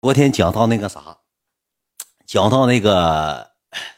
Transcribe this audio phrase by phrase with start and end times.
[0.00, 1.18] 昨天讲到那个啥，
[2.24, 3.50] 讲到那个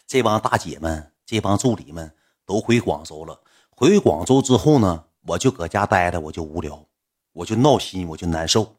[0.07, 2.15] 这帮大姐们、这帮助理们
[2.47, 3.39] 都回广州了。
[3.69, 6.87] 回广州之后呢，我就搁家待着，我就无聊，
[7.35, 8.77] 我就闹心，我就难受。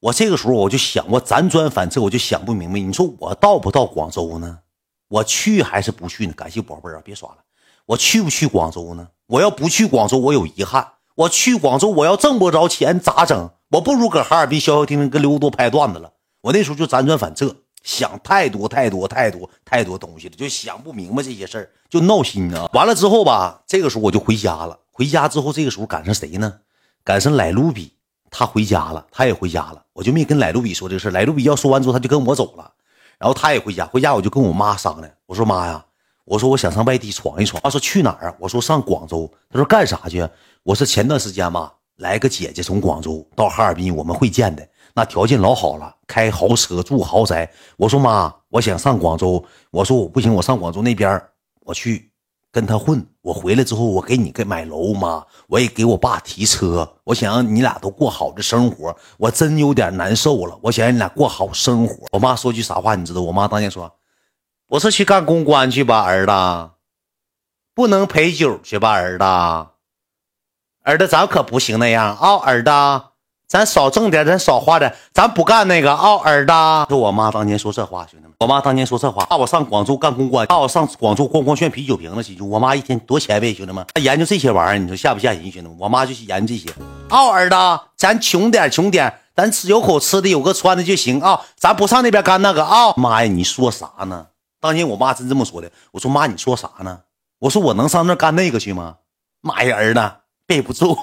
[0.00, 4.60] 我这个时候我就想，我辗转反侧，我就想不明白，你说我到不到广州呢？
[5.08, 6.32] 我去还是不去呢？
[6.32, 7.44] 感谢宝贝儿啊，别耍了。
[7.84, 9.10] 我去不去广州呢？
[9.26, 10.92] 我要不去广州，我有遗憾。
[11.16, 13.50] 我去广州，我要挣不着钱咋整？
[13.72, 16.12] 我不如搁哈尔滨消消停停跟刘多拍段子了。
[16.44, 22.68] 我那时候就辗转反侧，想太多太多太多太多东西了，就想不明白这些事儿，就闹心啊。
[22.74, 24.78] 完了之后吧，这个时候我就回家了。
[24.92, 26.60] 回家之后，这个时候赶上谁呢？
[27.02, 27.94] 赶上莱卢比。
[28.30, 32.70] 他回家了，他也回家了，我就没跟莱卢比说这个事莱卢比要说完之后，他就跟我走了，
[33.16, 33.86] 然后他也回家。
[33.86, 35.82] 回家我就跟我妈商量，我说妈呀，
[36.26, 37.62] 我说我想上外地闯一闯。
[37.62, 38.34] 他说去哪儿啊？
[38.38, 39.32] 我说上广州。
[39.48, 40.28] 他说干啥去？
[40.62, 47.50] 我说前段时间吧，来个姐姐从广州到哈尔滨，我们会见的，那条件老好了，开豪车住豪宅。
[47.76, 49.44] 我说妈，我想上广州。
[49.70, 51.20] 我说我不行，我上广州那边
[51.60, 52.10] 我去。
[52.54, 62.06] 跟他混，我回来之后，我给你给买楼妈，我也给我爸提车，我想让你俩都过好的生活，我真有点难受了，我想让你俩过好生活。
[62.12, 63.20] 我妈说句啥话，你知道？
[63.22, 63.92] 我妈当年说
[64.70, 66.70] ：“我是去干公关去吧，儿子，
[67.74, 69.24] 不能陪酒去吧，儿子，
[70.84, 72.70] 儿子，咱可不行那样啊，儿子。”
[73.46, 76.52] 咱少挣点，咱少花点，咱不干那个啊，儿子。
[76.88, 82.40] 说我妈当年说这话，兄弟们，我妈当年说这话，怕我上广州干公关，怕我上广州咣咣炫啤酒瓶子去。
[82.40, 85.42] 我妈一天多前卫，兄弟们，她研究这些玩意儿，你说吓不吓人？
[85.52, 86.68] 兄弟们，我妈就去研究这些。
[87.10, 87.56] 啊，儿子，
[87.96, 91.40] 咱穷点，穷点，咱吃有口吃的，有个穿的就行啊。
[91.56, 92.94] 咱不上那边干那个啊。
[92.96, 94.26] 妈呀，你说啥呢？
[94.60, 95.70] 当年我妈真这么说的。
[95.92, 97.00] 我说妈，你说啥呢？
[97.40, 98.96] 我说我能上那干那个去吗？
[99.42, 100.00] 妈呀，儿子。
[100.46, 100.94] 背不住，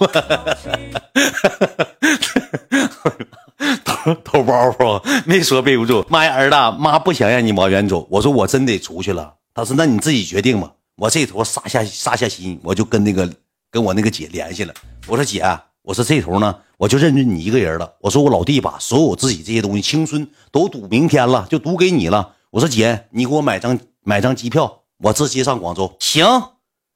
[3.83, 6.05] 偷偷包袱，没说背不住。
[6.09, 8.07] 妈呀，儿子，妈不想让你往远走。
[8.09, 9.33] 我说我真得出去了。
[9.53, 10.71] 他说那你自己决定吧。
[10.95, 13.27] 我这头撒下撒下心，我就跟那个
[13.71, 14.73] 跟我那个姐联系了。
[15.07, 15.43] 我说姐，
[15.81, 17.93] 我说这头呢，我就认准你一个人了。
[18.01, 22.35] 我说我老弟把所有自己这些东西，青春都赌明天了，就赌给你了。
[22.51, 25.95] 我说姐，你给我买张买张机票，我直接上广州。
[25.99, 26.25] 行。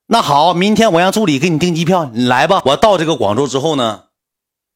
[0.08, 2.62] 那好，明天我让助理给你订机票，你来吧。
[2.66, 4.04] 我到这个广州之后呢，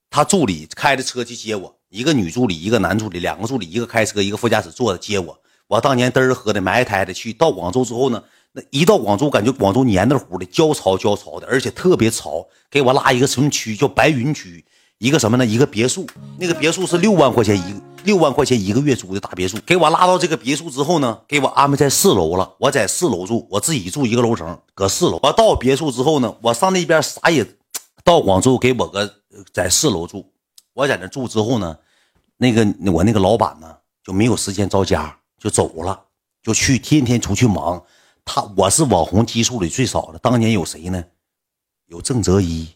[0.10, 5.40] 他助理开着车去接我，一个女助理，一个男助理，两个助理，一个开车，一个副驾驶坐着接我。
[5.68, 7.32] 我当年嘚儿喝的埋汰的去。
[7.32, 8.24] 到广州之后呢，
[8.54, 12.48] 那一到广州，感觉广州黏的糊的，焦潮焦潮的，而且特别潮。
[12.72, 14.66] 给我拉一个什么区，叫白云区，
[15.00, 15.46] 一个什么呢？
[15.46, 16.06] 一个别墅，
[16.38, 17.82] 那个别墅是六万块钱一个。
[18.06, 22.56] 六万块钱一个月租的大别墅，给我拉到这个别墅之后呢，给我安排在四楼了。
[22.58, 25.20] 我在四楼住，我自己住一个楼层，搁四楼。
[25.22, 27.46] 我到别墅之后呢，我上那边啥也，
[28.04, 29.16] 到广州给我个
[29.52, 30.32] 在四楼住。
[30.74, 31.78] 我在那住之后呢，
[32.38, 36.02] 那个我那个老板呢就没有时间招家，就走了，
[36.42, 37.84] 就去天天出去忙。
[38.24, 41.04] 他我是网红基数里最少的，当年有谁呢？
[41.88, 42.70] 有郑泽一，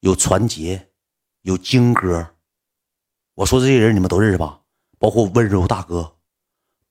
[0.00, 0.87] 有传杰，
[1.48, 2.28] 有京哥。
[3.34, 4.60] 我说这些人你们都认识吧？
[4.98, 6.12] 包括温柔大哥，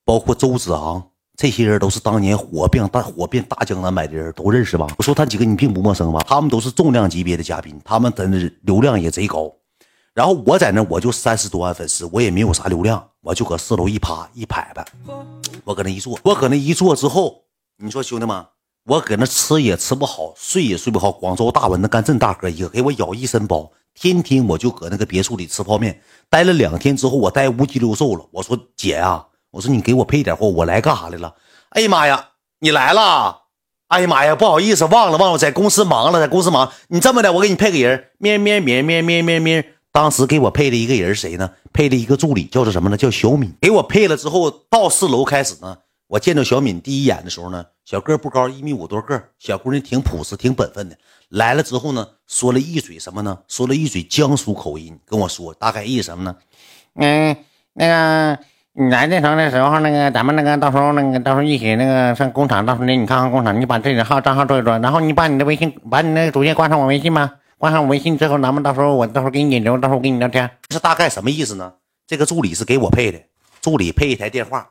[0.03, 4.88] 包括周子昂，这些人都是当年火遍大火遍大江南北的人，都认识吧？
[4.97, 6.19] 我说他几个你并不陌生吧？
[6.28, 8.25] 他们都是重量级别的嘉宾，他们的
[8.63, 9.53] 流量也贼高。
[10.16, 14.84] 然后我在那我就三十多万粉丝，我也没有啥流量，我就搁四楼一趴一拍拍，
[15.66, 17.44] 我搁那一坐，我搁那一坐之后，
[17.78, 18.44] 你说兄弟们，
[18.85, 21.12] 我搁那吃也吃不好，睡也睡不好。
[21.12, 23.72] 广州大蚊子干这大哥一个，给我咬一身包。
[23.99, 25.99] 天天我就搁那个别墅里吃泡面，
[26.29, 28.23] 待了两天之后，我待无鸡六兽了。
[28.31, 31.33] 我说姐啊，我说你给我配点货，我来干啥来了？
[31.69, 33.41] 哎呀妈呀，你来了！
[33.87, 36.71] 哎呀妈呀，不好意思，忘了忘了，在公司忙了，在公司忙。
[36.89, 39.73] 你这么的，我给你配个人，咩咩咩咩咩咩咩。
[39.91, 41.49] 当时给我配了一个人谁呢？
[41.73, 42.97] 配了一个助理，叫做什么呢？
[42.97, 43.51] 叫小敏。
[43.59, 45.75] 给我配了之后，到四楼开始呢。
[46.07, 50.97] 我见到小敏第一眼的时候呢，小个不高，一米五多个，小姑娘挺朴实，挺本分的。
[51.28, 53.38] 来了之后呢，说了一嘴什么呢？
[53.50, 56.35] 说了一嘴江苏口音，跟我说大概意思什么呢？
[56.95, 57.36] 嗯，
[57.74, 58.39] 那个
[58.71, 70.50] 你来这城的时候，那个咱们那个到时候那个到时候一起那个上工厂，到时候你看看工厂，你把这个号账号做一做，然后你把你的微信，把你那个主页挂上我微信吧，挂上我微信之后，咱们到时候我到时候给你引流，到时候我跟你聊天。
[70.69, 71.74] 是大概什么意思呢？
[72.07, 73.19] 这个助理是给我配的，
[73.60, 74.69] 助理配一台电话，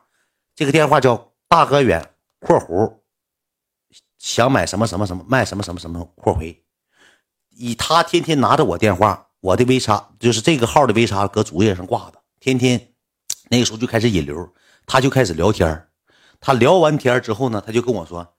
[0.57, 2.95] 这个电话叫大哥远（括弧）。
[4.17, 6.63] 想买什么什么什么，卖什么什么什么，括回。
[7.51, 12.89] 以他天天拿着我电话，我的微叉就是这个号的微叉搁主页上挂着，天天
[13.51, 14.51] 那个时候就开始引流，
[14.87, 15.89] 他就开始聊天
[16.39, 18.33] 他聊完天之后呢，他就跟我说：“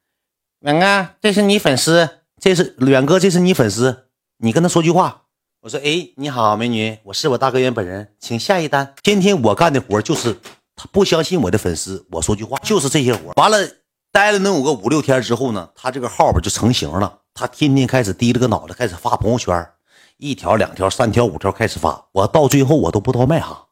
[0.66, 5.26] 远哥，这是你粉丝，这是远哥，这是你粉丝，你跟他说句话。”
[5.62, 8.96] 我说，哎，你好，美女，我是我大哥远本人，请下一单。
[9.04, 10.38] 天天我干的活就是
[10.80, 13.32] 他不相信我的粉丝，我说句话就是这些活。
[13.34, 13.58] 完了，
[14.12, 17.18] 待了能有个五六天之后呢，他这个号吧就成型了。
[17.34, 19.68] 他天天开始低着个脑袋开始发朋友圈，
[20.18, 22.06] 一条、两条、三条、五条开始发。
[22.12, 23.64] 我到最后我都不知道卖啥。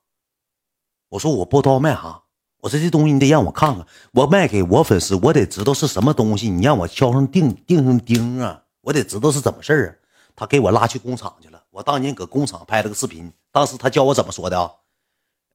[1.11, 2.23] 我说我不知道卖啥。
[2.63, 6.51] 我说这东西你得让我看看，我卖给我粉丝，我得知道是什么东西。
[6.51, 9.91] 你让我敲上钉钉上钉啊，我得知道是怎么事儿啊。
[10.35, 11.63] 他给我拉去工厂去了。
[11.71, 14.69] 我当年搁工厂拍了个视频，当时他教我怎么说的啊？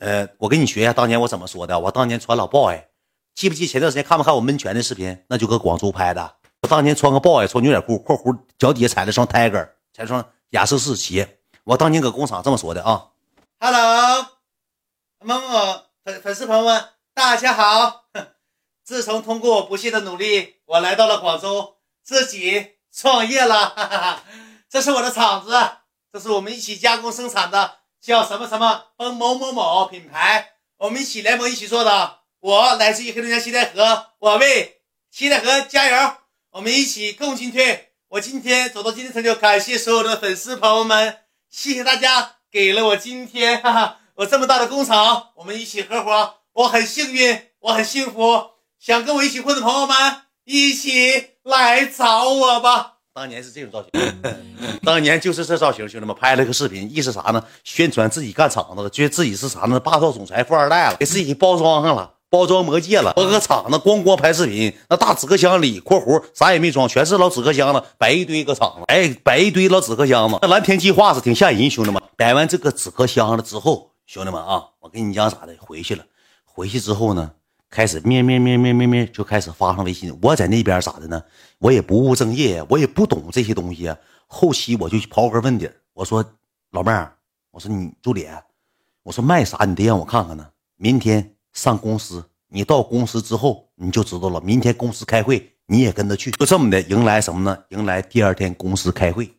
[0.02, 1.80] 呃，我跟你学一下，当年我怎么说的？
[1.80, 2.76] 我当年穿老 boy，
[3.36, 3.68] 记不记？
[3.68, 5.24] 前段时间看没看我闷拳的视频？
[5.28, 6.38] 那就搁广州拍的。
[6.64, 11.38] 我当年穿个 boy，穿牛仔裤，括弧脚底下踩了双 tiger，踩双亚瑟士鞋。
[11.66, 13.10] 我当年搁工厂这么说的啊。
[13.60, 14.26] Hello，
[15.20, 16.84] 某某粉粉丝朋友们，
[17.14, 18.06] 大家好。
[18.84, 23.70] 自从通过我不懈的努力，我来到了广州，自己创业了。
[23.70, 24.24] 哈哈哈。
[24.68, 25.52] 这是我的厂子，
[26.12, 32.22] 这是我们一起加工生产的，叫什么什么风某某某品牌，我们一起联盟一起做的。
[32.40, 34.82] 我来自于黑龙江西戴河，我为
[35.12, 36.14] 西戴河加油，
[36.54, 37.92] 我们一起共进退。
[38.08, 41.20] 我今天走到今天成就，感谢所有的粉丝朋友们，
[41.52, 48.50] 谢谢大家给了我今天哈哈我这么大的工厂，我们一起合伙，我很幸运，我很幸福。
[48.80, 52.98] 想跟我一起混的朋友们，一起来找我吧。
[53.14, 54.22] 当年是这种造型，
[54.84, 57.44] 当年就是这造型，兄弟们拍了个视频，意思啥呢？
[57.66, 59.78] 宣传自己干厂子了，觉得自己是啥呢？
[59.78, 63.12] 霸道总裁、富二代了，给自己包装上了，包装魔戒了。
[63.12, 70.40] 包个厂子咣咣拍视频，那大纸壳箱里（括弧啥也没装，全是老纸壳箱子，摆一堆搁厂子，哎，摆一堆老纸壳箱子。
[70.42, 72.02] 那蓝天计划是挺吓人，兄弟们。
[72.16, 75.54] 摆完这个纸壳箱子之后，兄弟们啊，我跟你讲啥的？
[75.60, 76.06] 回去了，
[76.46, 77.32] 回去之后呢？
[77.72, 80.16] 开始咩咩咩咩咩咩就开始发上微信。
[80.22, 81.24] 我在那边咋的呢？
[81.58, 83.92] 我也不务正业，我也不懂这些东西。
[84.28, 86.24] 后期我就刨根问底我说
[86.72, 87.16] 老妹儿，
[87.50, 88.28] 我说你助理，
[89.04, 90.46] 我说卖啥你得让我看看呢。
[90.76, 94.42] 明天上公司，你到公司之后你就知道了。
[94.42, 96.30] 明天公司开会，你也跟着去。
[96.32, 97.58] 就这么的，迎来什么呢？
[97.70, 99.32] 迎来第二天公司开会。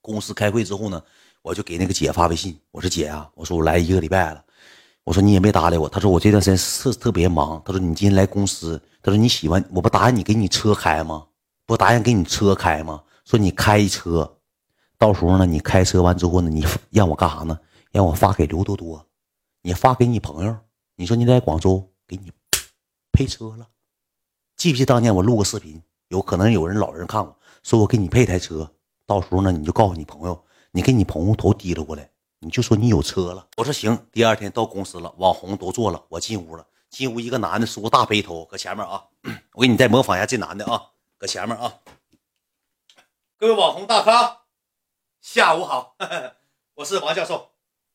[0.00, 1.00] 公司开会之后呢，
[1.42, 4.44] 我就给那个姐发微信，我说姐啊，我说我来一个礼拜了。
[5.04, 5.88] 我说你也没搭理我。
[5.88, 7.60] 他说我这段时间是特别忙。
[7.64, 8.80] 他说你今天来公司。
[9.02, 11.26] 他说你喜欢我不答应你给你车开吗？
[11.66, 13.02] 不答应给你车开吗？
[13.24, 14.38] 说你开车，
[14.98, 17.58] 到时候呢你开车完之后呢，你让我干啥呢？
[17.90, 19.06] 让我发给刘多多，
[19.62, 20.56] 你发给你朋友。
[20.96, 22.32] 你说你在广州给你
[23.12, 23.66] 配车了，
[24.56, 25.82] 记不记当年我录个视频？
[26.08, 28.70] 有可能有人老人看过，说我给你配台车，
[29.06, 32.08] 到时候呢你就告诉你朋友，你给你朋友头提了过来。
[32.44, 34.06] 你就说你有车了，我说行。
[34.12, 36.66] 第二天到公司了，网红都坐了，我进屋了。
[36.90, 39.02] 进屋一个男的梳个大背头，搁前面啊。
[39.54, 41.78] 我给你再模仿一下这男的啊，搁前面啊。
[43.38, 44.42] 各位网红大咖，
[45.22, 45.96] 下午好，
[46.76, 47.52] 我是王教授。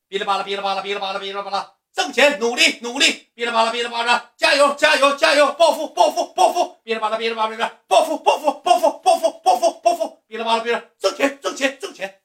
[0.10, 3.06] 哔哩吧啦，哔哩吧啦，哔哩吧啦，哔哩吧啦，挣钱努力努力，
[3.36, 12.20] 哔哩吧啦，哔哩吧啦，加油加油加油，暴富暴富暴富，哔哩吧啦，哔哩吧啦，暴富暴富暴富暴富暴富暴富，哔哩吧啦哔哩，挣钱挣钱挣钱。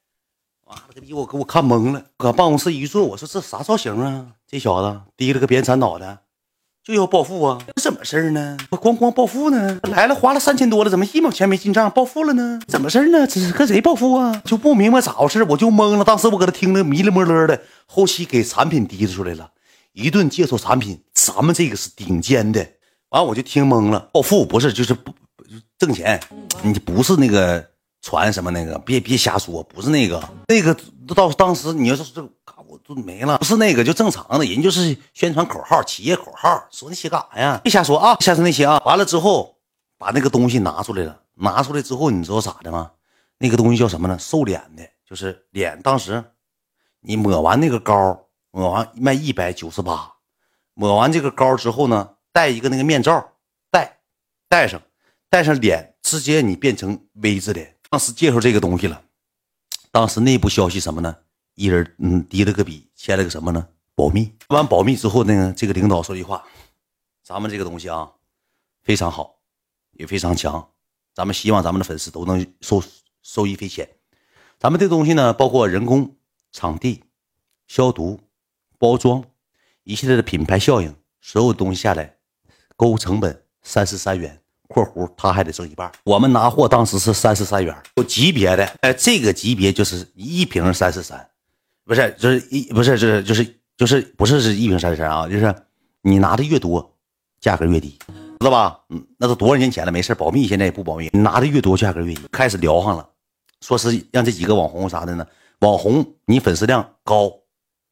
[0.67, 1.13] 妈了个逼！
[1.13, 4.25] 我给我看懵了，搁办公室一坐，我说这啥造型啊？
[4.47, 6.17] 这小子低了个扁铲脑袋，
[6.83, 7.59] 就要暴富啊？
[7.79, 8.57] 怎么事儿呢？
[8.71, 9.79] 我咣咣暴富呢？
[9.83, 11.89] 来了花了三千多了，怎么一毛钱没进账？
[11.91, 12.59] 暴富了呢？
[12.67, 13.27] 怎么事呢？
[13.27, 14.41] 这是跟谁暴富啊？
[14.45, 16.03] 就不明白咋回事，我就懵了。
[16.03, 19.51] 当时我搁那听着迷了摸了的，后期给产品提出来了，
[19.93, 22.67] 一顿介绍产品，咱们这个是顶尖的。
[23.09, 25.13] 完我就听懵了，暴富不是就是不
[25.77, 26.19] 挣钱，
[26.63, 27.74] 你不是那个。
[28.05, 28.77] 传什么那个？
[28.77, 30.77] 别别瞎说，不是那个，那个
[31.15, 32.21] 到当时你要是这，
[32.67, 33.39] 我都没了。
[33.39, 37.59] 不是那个，就正常的人，就是宣传口号、企业口号，说那些干啥呀？
[37.63, 38.15] 别瞎说啊！
[38.19, 38.77] 瞎说那些啊！
[38.85, 39.57] 完了之后，
[39.97, 41.19] 把那个东西拿出来了。
[41.33, 42.91] 拿出来之后，你知道咋的吗？
[43.39, 44.19] 那个东西叫什么呢？
[44.19, 45.81] 瘦脸的，就是脸。
[45.81, 46.23] 当时
[47.01, 50.13] 你抹完那个膏，抹完卖一百九十八。
[50.75, 53.31] 抹完这个膏之后呢，戴一个那个面罩，
[53.71, 53.97] 戴
[54.47, 54.79] 戴上，
[55.27, 57.74] 戴上脸，直接你变成 V 字脸。
[57.95, 59.01] 当时介绍这个东西了，
[59.89, 61.15] 当时内部消息什么呢？
[61.53, 63.69] 一人嗯递了个笔，签了个什么呢？
[63.95, 64.33] 保密。
[64.49, 66.45] 完保密之后呢，这个领导说句话，
[67.23, 68.11] 咱们这个东西啊，
[68.83, 69.37] 非常好，
[69.93, 70.71] 也非常强，
[71.13, 72.83] 咱们希望咱们的粉丝都能受
[73.21, 73.89] 受益匪浅。
[74.59, 76.17] 咱们这东西呢，包括人工、
[76.51, 77.01] 场地、
[77.65, 78.19] 消毒、
[78.77, 79.23] 包装
[79.85, 82.17] 一系列的品牌效应，所有东西下来，
[82.75, 84.41] 购物成本三十三元。
[84.67, 91.27] 括弧他还得挣一半，我们拿货当时是三十三元，有级别的，哎，这个级别就是一瓶三十三，
[91.85, 95.53] 不是，就是一不是，就是就是就是不是是一瓶三十三啊，就是
[96.01, 96.93] 你拿的越多，
[97.39, 97.97] 价格越低，
[98.39, 98.79] 知道吧？
[98.89, 101.09] 嗯，那都多少年前了，没事，保密，现在也不保密。
[101.13, 102.21] 你拿的越多，价格越低。
[102.31, 103.07] 开始聊上了，
[103.61, 105.25] 说是让这几个网红啥的呢，
[105.59, 107.31] 网红你粉丝量高，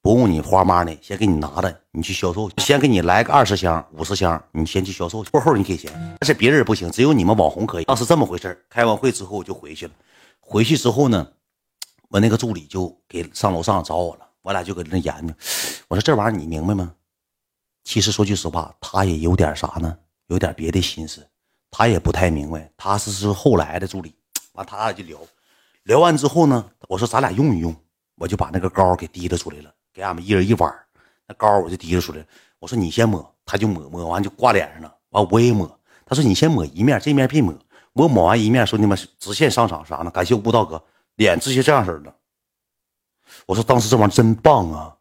[0.03, 5.89] 不用你花妈的，先给你拿着，你去销售去，先给你来个二十箱、五十箱，你先去销售，过后你给钱。
[6.19, 7.86] 但是别人不行，只有你们网红可以。
[7.86, 9.93] 当时这么回事开完会之后我就回去了，
[10.41, 11.25] 回去之后呢，
[12.10, 15.33] 我那个助理就给上楼上找我了，我俩就搁那研究。
[15.88, 16.93] 我说这玩意儿你明白吗？
[17.86, 19.98] 其实说句实话，他也有点啥呢？
[20.27, 21.25] 有点别的心思，
[21.72, 22.69] 他也不太明白。
[22.75, 24.13] 他是是后来的助理，
[24.51, 25.17] 完他俩就聊，
[25.83, 27.74] 聊完之后呢，我说咱俩用一用，
[28.17, 30.73] 我就把那个膏给提溜出来了，给俺们一人一碗
[31.27, 32.25] 那膏我就提溜出来。
[32.59, 34.95] 我说你先抹，他就抹，抹完就挂脸上了。
[35.09, 37.53] 完我也抹，他说你先抹一面，这面别抹。
[37.93, 40.09] 我抹完一面，兄弟们直线上场啥呢？
[40.09, 40.83] 感谢悟道哥，
[41.15, 42.13] 脸直接这样式的。
[43.45, 44.95] 我说当时这玩意真棒啊！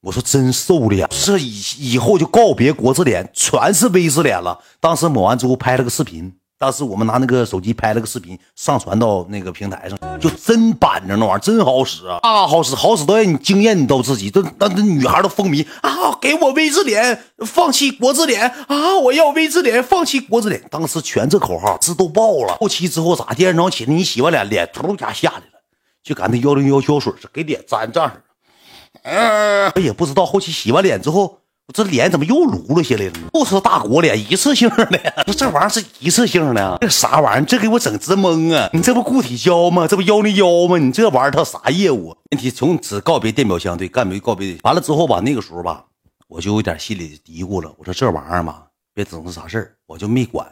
[0.00, 4.62] 我说真瘦脸，这以以后就告别国字脸，全是 V 字脸了。
[4.80, 12.20] 当时抹完之后拍了个视频，当时我们拿那个手机拍了个视频，上传到那个平台上，就真板正那玩意儿，真好使啊！
[12.22, 16.16] 啊，好使，好使到让你惊艳到自己，这那那女孩都风靡啊！
[16.20, 18.96] 给我 V 字脸，放弃国字脸啊！
[18.96, 20.62] 我要 V 字脸，放弃国字脸。
[20.70, 22.56] 当时全这口号字都爆了。
[22.60, 23.34] 后期之后咋？
[23.34, 25.60] 第二天早上起来，你洗完脸，脸突家下下来了，
[26.04, 29.72] 就赶那幺零幺胶水似的，给脸粘这样式的。
[29.74, 33.12] 我也不知道后期洗完脸之后，我这脸怎么又撸了下来了？
[33.34, 34.84] 又是大国脸，一次性的。
[35.36, 37.46] 这玩意儿是一次性的，这啥玩意儿？
[37.46, 38.68] 这给我整直懵啊！
[38.72, 39.86] 你这不固体胶吗？
[39.86, 40.76] 这不幺零幺吗？
[40.78, 42.16] 你这玩意儿它啥业务？
[42.32, 44.58] 问题从此告别电表箱，对，干没告别。
[44.64, 45.84] 完了之后吧，那个时候吧，
[46.26, 47.72] 我就有点心里嘀咕了。
[47.78, 50.44] 我说这玩意儿吧，别整成啥事儿，我就没管，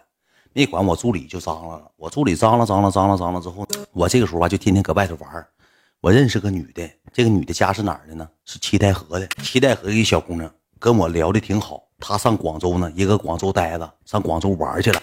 [0.53, 0.85] 没管。
[0.87, 5.45] 我助理就张罗了，我助理张罗张罗张罗张罗之后，我这个时候吧，就天天搁外头玩。
[6.01, 8.27] 我认识个女的，这个女的家是哪儿的呢？
[8.47, 9.27] 是七台河的。
[9.43, 10.51] 七台河一小姑娘
[10.81, 15.01] 跟我聊的挺好，他上广州呢，一个广州呆着，上广州玩去了。